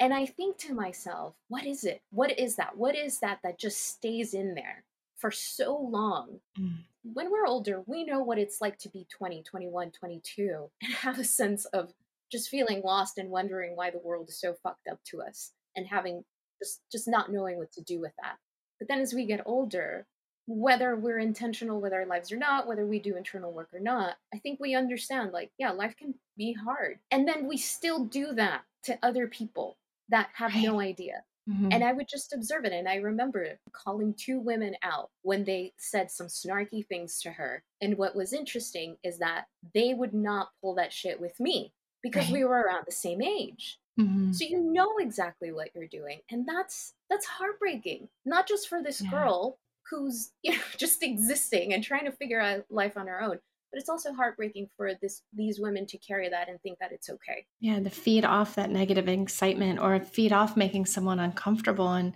[0.00, 2.02] And I think to myself, what is it?
[2.10, 2.76] What is that?
[2.76, 4.84] What is that that just stays in there
[5.16, 6.40] for so long?
[6.58, 6.78] Mm.
[7.04, 11.18] When we're older, we know what it's like to be 20, 21, 22 and have
[11.18, 11.92] a sense of
[12.32, 15.86] just feeling lost and wondering why the world is so fucked up to us and
[15.86, 16.24] having
[16.58, 18.36] just just not knowing what to do with that.
[18.78, 20.06] But then as we get older,
[20.46, 24.16] whether we're intentional with our lives or not, whether we do internal work or not,
[24.32, 26.98] I think we understand like, yeah, life can be hard.
[27.10, 29.76] And then we still do that to other people
[30.08, 30.64] that have right.
[30.64, 31.24] no idea.
[31.48, 31.68] Mm-hmm.
[31.72, 32.72] And I would just observe it.
[32.72, 37.62] And I remember calling two women out when they said some snarky things to her.
[37.80, 42.26] And what was interesting is that they would not pull that shit with me because
[42.26, 42.32] right.
[42.32, 43.78] we were around the same age.
[43.98, 44.32] Mm-hmm.
[44.32, 46.20] So you know exactly what you're doing.
[46.30, 48.08] And that's that's heartbreaking.
[48.24, 49.10] Not just for this yeah.
[49.10, 49.58] girl
[49.90, 53.38] who's you know just existing and trying to figure out life on her own,
[53.74, 57.10] but it's also heartbreaking for this these women to carry that and think that it's
[57.10, 57.44] okay.
[57.58, 62.14] Yeah, to feed off that negative excitement or feed off making someone uncomfortable and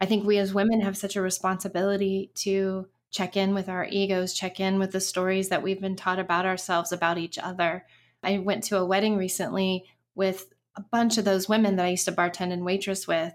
[0.00, 4.34] I think we as women have such a responsibility to check in with our egos,
[4.34, 7.86] check in with the stories that we've been taught about ourselves, about each other.
[8.22, 9.84] I went to a wedding recently
[10.16, 13.32] with a bunch of those women that I used to bartend and waitress with.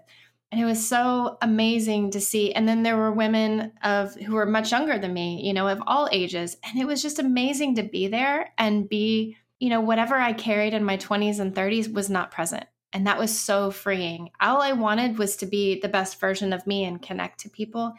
[0.52, 2.52] And it was so amazing to see.
[2.52, 5.82] And then there were women of who were much younger than me, you know, of
[5.86, 6.58] all ages.
[6.62, 10.74] And it was just amazing to be there and be, you know, whatever I carried
[10.74, 12.66] in my 20s and 30s was not present.
[12.92, 14.28] And that was so freeing.
[14.42, 17.94] All I wanted was to be the best version of me and connect to people.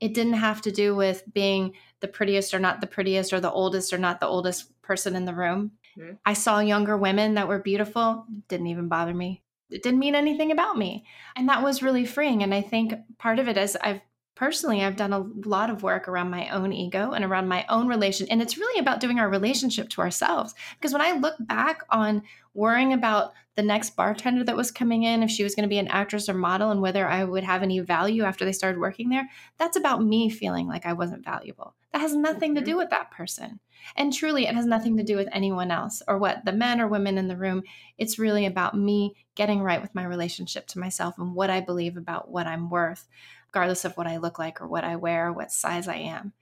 [0.00, 3.52] It didn't have to do with being the prettiest or not the prettiest or the
[3.52, 5.72] oldest or not the oldest person in the room.
[5.98, 6.14] Mm-hmm.
[6.24, 9.42] I saw younger women that were beautiful, didn't even bother me.
[9.70, 11.04] It didn't mean anything about me.
[11.36, 12.42] And that was really freeing.
[12.42, 14.00] And I think part of it is I've
[14.38, 17.88] personally I've done a lot of work around my own ego and around my own
[17.88, 21.82] relation and it's really about doing our relationship to ourselves because when I look back
[21.90, 22.22] on
[22.54, 25.78] worrying about the next bartender that was coming in if she was going to be
[25.78, 29.08] an actress or model and whether I would have any value after they started working
[29.08, 32.90] there that's about me feeling like I wasn't valuable that has nothing to do with
[32.90, 33.58] that person
[33.96, 36.88] and truly, it has nothing to do with anyone else or what the men or
[36.88, 37.62] women in the room.
[37.96, 41.96] It's really about me getting right with my relationship to myself and what I believe
[41.96, 43.06] about what I'm worth,
[43.48, 46.32] regardless of what I look like or what I wear or what size I am.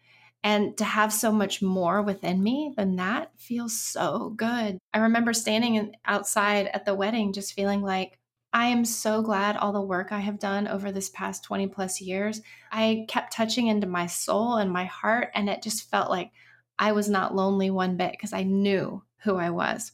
[0.45, 4.79] And to have so much more within me than that feels so good.
[4.95, 8.19] I remember standing outside at the wedding just feeling like,
[8.53, 12.01] I am so glad all the work I have done over this past 20 plus
[12.01, 12.41] years.
[12.73, 16.31] I kept touching into my soul and my heart, and it just felt like
[16.79, 19.93] I was not lonely one bit because I knew who I was.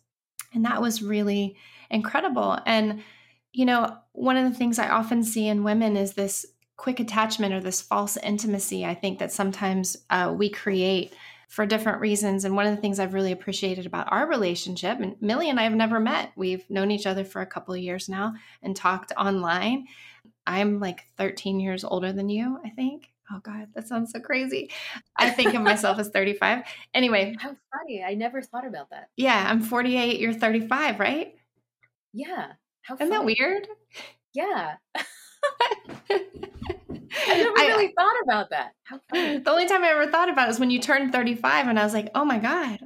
[0.54, 1.56] And that was really
[1.90, 2.58] incredible.
[2.66, 3.02] And,
[3.52, 6.46] you know, one of the things I often see in women is this
[6.76, 11.14] quick attachment or this false intimacy, I think that sometimes uh, we create
[11.48, 12.44] for different reasons.
[12.44, 15.64] And one of the things I've really appreciated about our relationship, and Milly and I
[15.64, 19.12] have never met, we've known each other for a couple of years now and talked
[19.18, 19.86] online.
[20.46, 23.12] I'm like 13 years older than you, I think.
[23.30, 24.70] Oh God, that sounds so crazy.
[25.16, 26.64] I think of myself as 35.
[26.94, 27.36] Anyway.
[27.38, 28.02] How funny.
[28.02, 29.10] I never thought about that.
[29.16, 31.34] Yeah, I'm 48, you're 35, right?
[32.12, 32.52] Yeah.
[32.82, 33.68] How Isn't that weird?
[34.32, 34.76] Yeah.
[37.28, 38.72] I never I, really thought about that.
[39.10, 41.84] The only time I ever thought about it is when you turned 35, and I
[41.84, 42.78] was like, oh my God.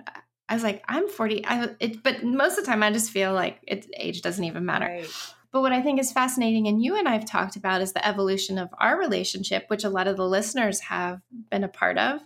[0.49, 1.45] I was like, I'm 40.
[1.45, 4.65] I, it, but most of the time, I just feel like it, age doesn't even
[4.65, 4.87] matter.
[4.87, 5.09] Right.
[5.53, 8.07] But what I think is fascinating, and you and I have talked about, is the
[8.07, 12.21] evolution of our relationship, which a lot of the listeners have been a part of.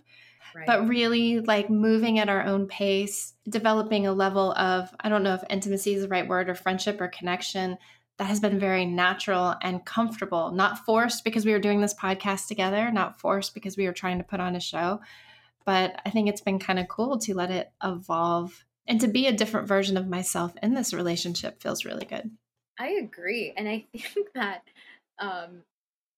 [0.53, 0.67] Right.
[0.67, 5.33] But really, like moving at our own pace, developing a level of, I don't know
[5.33, 7.77] if intimacy is the right word or friendship or connection
[8.21, 12.47] that has been very natural and comfortable, not forced because we were doing this podcast
[12.47, 15.01] together, not forced because we were trying to put on a show.
[15.65, 19.25] But I think it's been kind of cool to let it evolve and to be
[19.25, 22.29] a different version of myself in this relationship feels really good.
[22.79, 23.55] I agree.
[23.57, 24.65] And I think that,
[25.17, 25.63] um,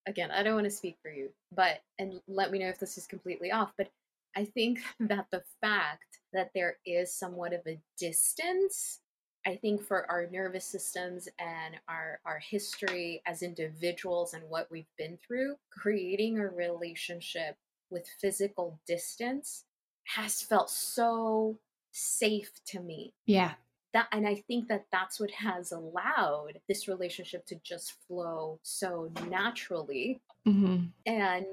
[0.05, 2.97] again, I don't want to speak for you, but, and let me know if this
[2.97, 3.87] is completely off, but
[4.35, 8.99] I think that the fact that there is somewhat of a distance
[9.45, 14.91] I think for our nervous systems and our our history as individuals and what we've
[14.97, 17.57] been through, creating a relationship
[17.89, 19.65] with physical distance
[20.05, 21.57] has felt so
[21.91, 23.13] safe to me.
[23.25, 23.53] Yeah.
[23.93, 29.11] That and I think that that's what has allowed this relationship to just flow so
[29.29, 30.21] naturally.
[30.47, 30.85] Mm-hmm.
[31.05, 31.45] And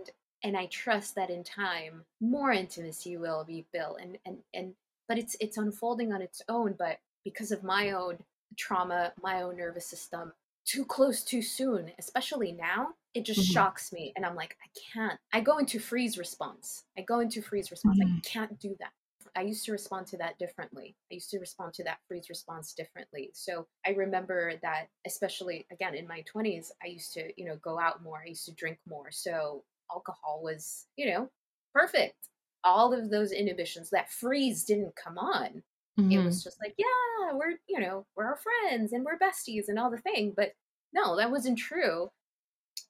[0.42, 4.74] and I trust that in time more intimacy will be built and and and
[5.08, 8.18] but it's it's unfolding on its own but because of my own
[8.56, 10.32] trauma, my own nervous system,
[10.64, 13.52] too close too soon, especially now, it just mm-hmm.
[13.52, 14.12] shocks me.
[14.16, 15.18] And I'm like, I can't.
[15.32, 16.84] I go into freeze response.
[16.96, 17.98] I go into freeze response.
[17.98, 18.16] Mm-hmm.
[18.16, 18.92] I can't do that.
[19.36, 20.96] I used to respond to that differently.
[21.10, 23.30] I used to respond to that freeze response differently.
[23.32, 27.78] So I remember that, especially again in my 20s, I used to, you know, go
[27.78, 28.22] out more.
[28.24, 29.10] I used to drink more.
[29.10, 31.30] So alcohol was, you know,
[31.72, 32.16] perfect.
[32.64, 35.62] All of those inhibitions, that freeze didn't come on.
[36.00, 36.12] Mm-hmm.
[36.12, 39.78] It was just like, yeah, we're, you know, we're our friends and we're besties and
[39.78, 40.32] all the thing.
[40.36, 40.52] But
[40.92, 42.10] no, that wasn't true.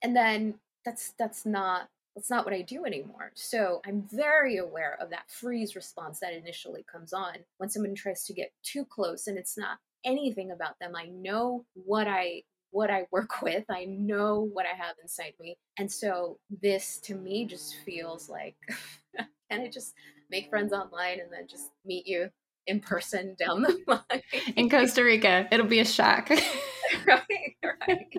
[0.02, 3.30] And then that's that's not that's not what I do anymore.
[3.34, 8.24] So I'm very aware of that freeze response that initially comes on when someone tries
[8.24, 10.96] to get too close and it's not anything about them.
[10.96, 12.42] I know what I
[12.72, 13.64] what I work with.
[13.70, 15.56] I know what I have inside me.
[15.78, 18.56] And so this to me just feels like
[19.50, 19.94] can I just
[20.30, 22.30] make friends online and then just meet you
[22.70, 24.22] in person down the line.
[24.56, 26.30] in Costa Rica, it'll be a shock.
[27.06, 28.16] right, right.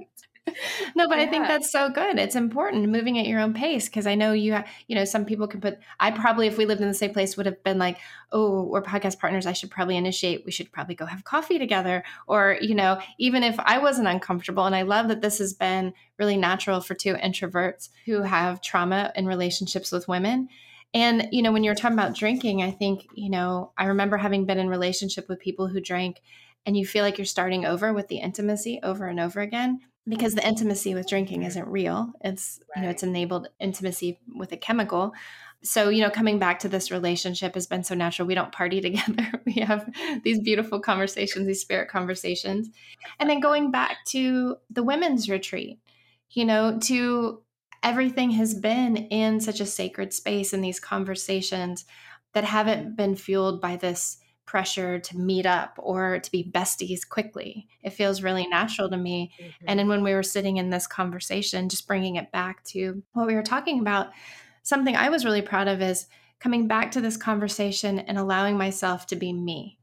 [0.95, 1.23] no, but yeah.
[1.23, 2.19] I think that's so good.
[2.19, 5.23] It's important moving at your own pace because I know you, have, you know, some
[5.23, 5.79] people can put.
[5.99, 7.97] I probably, if we lived in the same place, would have been like,
[8.31, 9.45] "Oh, we're podcast partners.
[9.45, 10.43] I should probably initiate.
[10.45, 14.65] We should probably go have coffee together." Or, you know, even if I wasn't uncomfortable,
[14.65, 19.11] and I love that this has been really natural for two introverts who have trauma
[19.15, 20.49] in relationships with women
[20.93, 24.45] and, you know, when you're talking about drinking, I think, you know, I remember having
[24.45, 26.21] been in relationship with people who drank
[26.65, 30.36] and you feel like you're starting over with the intimacy over and over again because
[30.36, 32.12] the intimacy with drinking isn't real.
[32.21, 32.82] It's, right.
[32.82, 35.13] you know, it's enabled intimacy with a chemical.
[35.63, 38.27] So, you know, coming back to this relationship has been so natural.
[38.27, 39.32] We don't party together.
[39.45, 39.89] we have
[40.23, 42.69] these beautiful conversations, these spirit conversations.
[43.19, 45.80] And then going back to the women's retreat,
[46.32, 47.41] you know, to
[47.84, 51.86] everything has been in such a sacred space in these conversations
[52.34, 57.67] that haven't been fueled by this pressure to meet up or to be besties quickly.
[57.84, 59.32] It feels really natural to me.
[59.39, 59.65] Mm-hmm.
[59.67, 63.27] And then when we were sitting in this conversation, just bringing it back to what
[63.27, 64.10] we were talking about,
[64.63, 66.08] something I was really proud of is
[66.40, 69.77] coming back to this conversation and allowing myself to be me.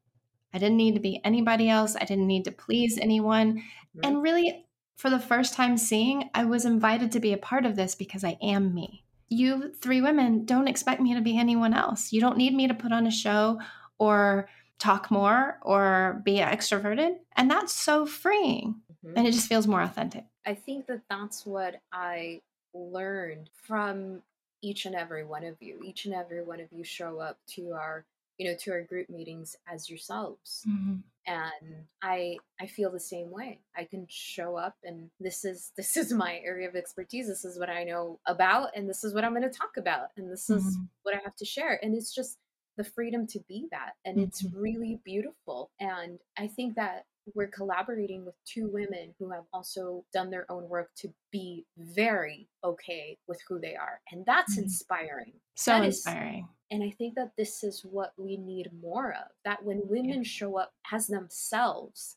[0.52, 1.96] I didn't need to be anybody else.
[1.96, 3.58] I didn't need to please anyone.
[3.58, 4.00] Mm-hmm.
[4.02, 4.66] And really
[4.98, 8.24] for the first time seeing, I was invited to be a part of this because
[8.24, 9.04] I am me.
[9.28, 12.12] You three women don't expect me to be anyone else.
[12.12, 13.60] You don't need me to put on a show
[13.98, 14.48] or
[14.80, 17.18] talk more or be extroverted.
[17.36, 18.80] And that's so freeing.
[19.06, 19.16] Mm-hmm.
[19.16, 20.24] And it just feels more authentic.
[20.44, 22.40] I think that that's what I
[22.74, 24.22] learned from
[24.62, 25.80] each and every one of you.
[25.84, 28.04] Each and every one of you show up to our
[28.38, 30.96] you know to our group meetings as yourselves mm-hmm.
[31.26, 35.96] and i i feel the same way i can show up and this is this
[35.96, 39.24] is my area of expertise this is what i know about and this is what
[39.24, 40.66] i'm going to talk about and this mm-hmm.
[40.66, 42.38] is what i have to share and it's just
[42.76, 44.24] the freedom to be that and mm-hmm.
[44.24, 50.04] it's really beautiful and i think that we're collaborating with two women who have also
[50.12, 54.00] done their own work to be very okay with who they are.
[54.10, 54.64] And that's mm-hmm.
[54.64, 55.32] inspiring.
[55.56, 56.40] So that inspiring.
[56.40, 60.18] Is, and I think that this is what we need more of that when women
[60.18, 60.22] yeah.
[60.22, 62.16] show up as themselves,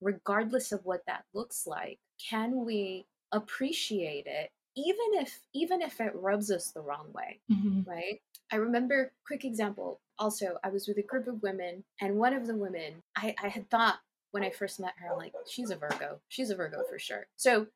[0.00, 1.98] regardless of what that looks like,
[2.30, 4.50] can we appreciate it?
[4.76, 7.82] even if even if it rubs us the wrong way mm-hmm.
[7.88, 8.20] right
[8.52, 12.46] i remember quick example also i was with a group of women and one of
[12.46, 13.98] the women i, I had thought
[14.32, 16.20] when I first met her, I'm like, she's a Virgo.
[16.28, 17.26] She's a Virgo for sure.
[17.36, 17.66] So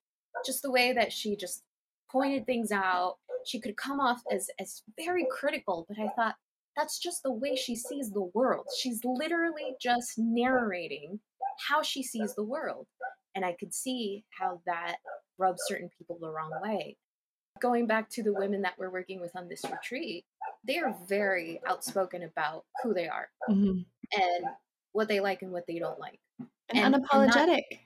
[0.44, 1.62] just the way that she just
[2.10, 6.34] pointed things out, she could come off as as very critical, but I thought
[6.76, 8.66] that's just the way she sees the world.
[8.78, 11.20] She's literally just narrating
[11.68, 12.86] how she sees the world.
[13.34, 14.96] And I could see how that
[15.38, 16.96] rubs certain people the wrong way.
[17.60, 20.24] Going back to the women that we're working with on this retreat,
[20.66, 23.80] they are very outspoken about who they are mm-hmm.
[24.20, 24.44] and
[24.96, 26.18] what they like and what they don't like
[26.70, 27.62] and, and unapologetic.
[27.70, 27.80] And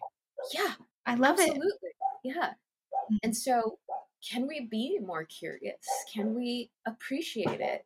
[0.55, 0.73] yeah,
[1.07, 1.49] I love it.
[1.49, 1.69] absolutely.
[1.83, 1.97] it.
[2.25, 2.51] Yeah.
[2.51, 3.17] Mm-hmm.
[3.25, 3.79] And so,
[4.31, 5.85] can we be more curious?
[6.13, 7.83] Can we appreciate it?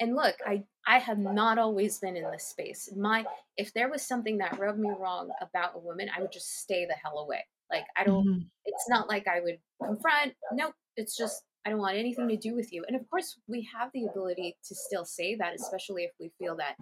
[0.00, 2.88] And look, I I have not always been in this space.
[2.96, 3.26] My
[3.56, 6.86] if there was something that rubbed me wrong about a woman, I would just stay
[6.86, 7.44] the hell away.
[7.70, 8.24] Like I don't.
[8.24, 8.42] Mm-hmm.
[8.66, 10.34] It's not like I would confront.
[10.52, 10.74] Nope.
[10.96, 12.84] It's just I don't want anything to do with you.
[12.86, 16.56] And of course, we have the ability to still say that, especially if we feel
[16.56, 16.76] that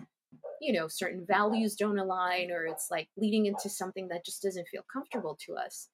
[0.60, 4.68] you know certain values don't align or it's like leading into something that just doesn't
[4.68, 5.88] feel comfortable to us.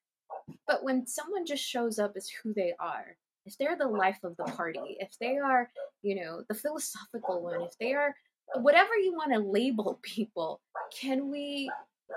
[0.67, 4.37] But when someone just shows up as who they are if they're the life of
[4.37, 5.71] the party if they are
[6.03, 8.15] you know the philosophical one if they are
[8.57, 10.61] whatever you want to label people
[10.97, 11.71] can we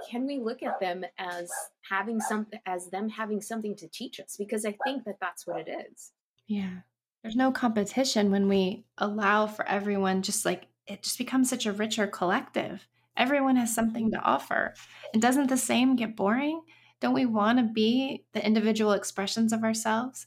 [0.09, 1.49] can we look at them as
[1.89, 4.35] having something as them having something to teach us?
[4.37, 6.11] Because i think that that's what it is.
[6.47, 6.79] Yeah.
[7.23, 11.71] There's no competition when we allow for everyone just like it just becomes such a
[11.71, 12.87] richer collective.
[13.17, 14.21] Everyone has something mm-hmm.
[14.21, 14.73] to offer.
[15.13, 16.61] And doesn't the same get boring?
[17.01, 20.25] Don't we want to be the individual expressions of ourselves?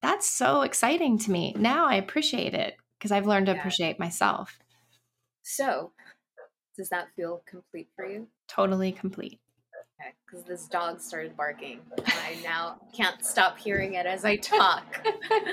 [0.00, 1.54] That's so exciting to me.
[1.56, 4.58] Now I appreciate it because I've learned to appreciate myself.
[5.42, 5.92] So,
[6.76, 8.28] does that feel complete for you?
[8.48, 9.40] Totally complete
[10.26, 11.80] because this dog started barking.
[12.06, 15.04] I now can't stop hearing it as I talk.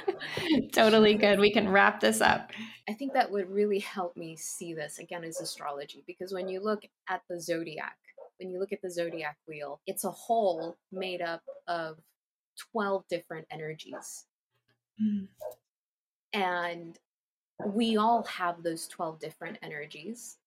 [0.73, 1.39] totally good.
[1.39, 2.51] We can wrap this up.
[2.87, 6.61] I think that would really help me see this again as astrology because when you
[6.61, 7.97] look at the zodiac,
[8.39, 11.97] when you look at the zodiac wheel, it's a whole made up of
[12.71, 14.25] 12 different energies.
[15.01, 15.27] Mm.
[16.33, 16.97] And
[17.65, 20.37] we all have those 12 different energies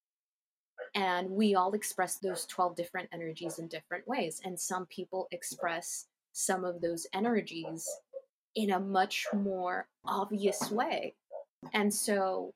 [0.94, 6.06] and we all express those 12 different energies in different ways and some people express
[6.32, 7.88] some of those energies
[8.54, 11.14] in a much more obvious way.
[11.72, 12.52] And so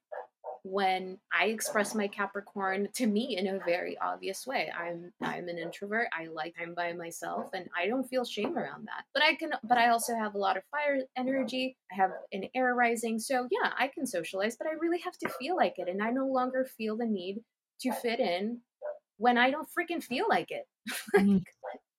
[0.69, 5.59] when i express my capricorn to me in a very obvious way i'm i'm an
[5.59, 9.05] introvert i like time by myself and i don't feel shame around that.
[9.15, 12.49] But i can but i also have a lot of fire energy i have an
[12.53, 15.89] air rising so yeah i can socialize but i really have to feel like it
[15.89, 17.39] and i no longer feel the need
[17.81, 18.61] to fit in
[19.19, 20.67] when I don't freaking feel like it.
[21.17, 21.43] mm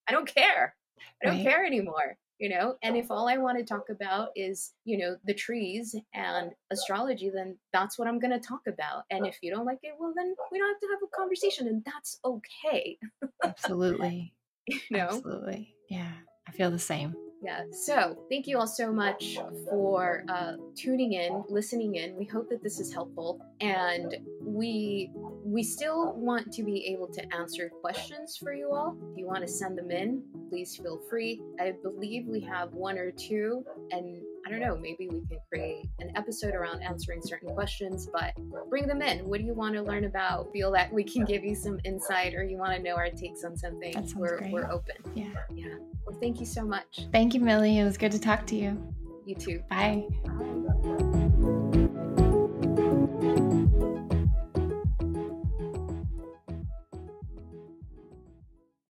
[0.09, 0.73] I don't care.
[1.21, 1.43] I don't right.
[1.43, 2.75] care anymore, you know?
[2.81, 7.29] And if all I want to talk about is, you know, the trees and astrology,
[7.29, 9.03] then that's what I'm going to talk about.
[9.11, 11.67] And if you don't like it, well, then we don't have to have a conversation
[11.67, 12.97] and that's okay.
[13.43, 14.33] Absolutely.
[14.67, 15.07] you know?
[15.07, 15.75] Absolutely.
[15.89, 16.13] Yeah.
[16.47, 17.13] I feel the same.
[17.41, 17.61] Yeah.
[17.71, 19.37] So thank you all so much
[19.69, 22.15] for uh, tuning in, listening in.
[22.15, 25.11] We hope that this is helpful, and we
[25.43, 28.97] we still want to be able to answer questions for you all.
[29.11, 31.41] If you want to send them in, please feel free.
[31.59, 35.89] I believe we have one or two, and I don't know, maybe we can create
[35.99, 38.33] an episode around answering certain questions, but
[38.69, 39.27] bring them in.
[39.27, 40.53] What do you want to learn about?
[40.53, 43.43] Feel that we can give you some insight or you want to know our takes
[43.43, 43.93] on something?
[44.15, 44.53] we're, great.
[44.53, 44.95] we're open.
[45.15, 45.25] Yeah.
[45.53, 45.75] Yeah.
[46.05, 47.07] Well, thank you so much.
[47.11, 47.79] Thank you, Milly.
[47.79, 48.81] It was good to talk to you.
[49.25, 49.61] You too.
[49.69, 50.07] Bye.
[50.23, 51.03] Bye.